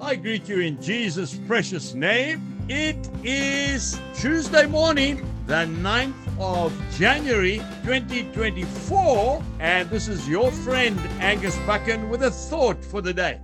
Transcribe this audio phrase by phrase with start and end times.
[0.00, 2.64] I greet you in Jesus' precious name.
[2.68, 11.56] It is Tuesday morning, the 9th of January 2024, and this is your friend Angus
[11.60, 13.40] Buchan with a thought for the day.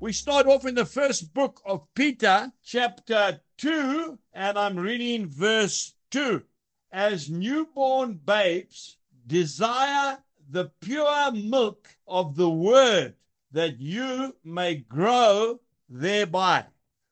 [0.00, 5.92] We start off in the first book of Peter, chapter 2, and I'm reading verse
[6.12, 6.42] 2.
[6.92, 8.96] As newborn babes,
[9.26, 10.18] desire
[10.50, 13.14] the pure milk of the word
[13.52, 16.64] that you may grow thereby.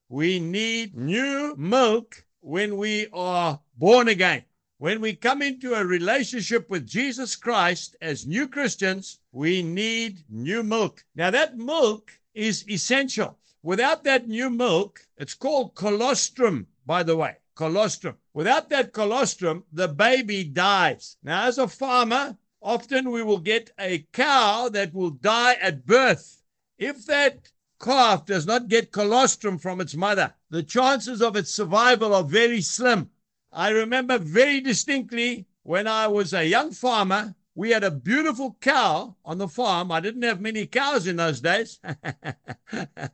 [0.08, 4.44] We need new milk when we are born again.
[4.78, 10.62] When we come into a relationship with Jesus Christ as new Christians, we need new
[10.62, 11.04] milk.
[11.14, 13.38] Now, that milk is essential.
[13.62, 18.16] Without that new milk, it's called colostrum, by the way, colostrum.
[18.32, 21.18] Without that colostrum, the baby dies.
[21.22, 26.42] Now, as a farmer, often we will get a cow that will die at birth.
[26.78, 27.50] If that
[27.80, 32.60] calf does not get colostrum from its mother, the chances of its survival are very
[32.60, 33.10] slim.
[33.52, 39.16] I remember very distinctly when I was a young farmer, we had a beautiful cow
[39.24, 39.90] on the farm.
[39.90, 41.80] I didn't have many cows in those days.
[42.72, 43.10] and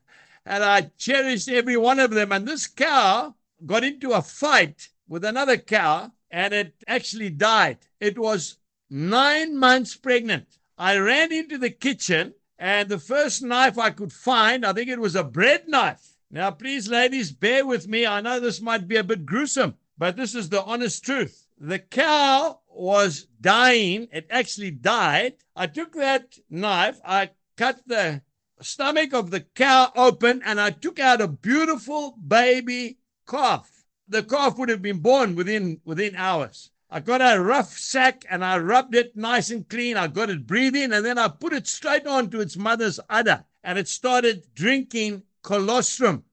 [0.47, 2.33] I cherished every one of them.
[2.33, 7.79] And this cow got into a fight with another cow and it actually died.
[7.99, 8.59] It was
[8.91, 10.59] nine months pregnant.
[10.79, 15.01] I ran into the kitchen, and the first knife I could find, I think it
[15.01, 16.17] was a bread knife.
[16.31, 18.07] Now, please, ladies, bear with me.
[18.07, 21.47] I know this might be a bit gruesome, but this is the honest truth.
[21.59, 24.09] The cow was dying.
[24.13, 25.35] It actually died.
[25.55, 28.23] I took that knife, I cut the
[28.61, 33.71] stomach of the cow open, and I took out a beautiful baby calf.
[34.09, 36.71] The calf would have been born within within hours.
[36.89, 39.97] I got a rough sack and I rubbed it nice and clean.
[39.97, 43.77] I got it breathing and then I put it straight onto its mother's udder and
[43.77, 46.25] it started drinking colostrum.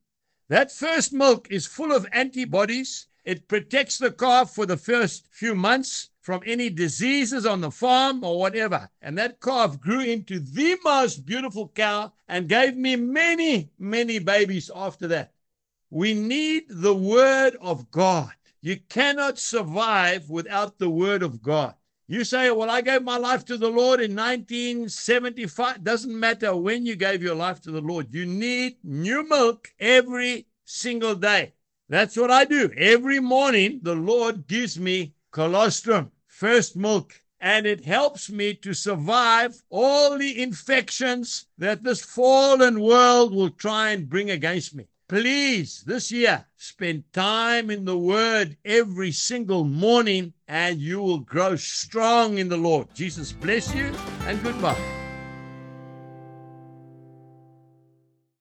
[0.49, 3.07] That first milk is full of antibodies.
[3.23, 8.23] It protects the calf for the first few months from any diseases on the farm
[8.23, 8.89] or whatever.
[9.01, 14.69] And that calf grew into the most beautiful cow and gave me many, many babies
[14.75, 15.33] after that.
[15.89, 18.33] We need the word of God.
[18.65, 21.75] You cannot survive without the word of God.
[22.07, 25.83] You say, Well, I gave my life to the Lord in 1975.
[25.83, 28.13] Doesn't matter when you gave your life to the Lord.
[28.13, 31.55] You need new milk every single day.
[31.89, 32.71] That's what I do.
[32.77, 39.61] Every morning, the Lord gives me colostrum, first milk, and it helps me to survive
[39.69, 44.87] all the infections that this fallen world will try and bring against me.
[45.09, 51.55] Please, this year, spend time in the Word every single morning and you will grow
[51.55, 52.87] strong in the Lord.
[52.95, 53.93] Jesus bless you
[54.25, 55.02] and goodbye.